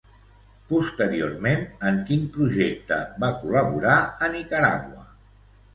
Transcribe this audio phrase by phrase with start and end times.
[0.71, 5.09] Posteriorment, en quin projecte va col·laborar a Nicaragua?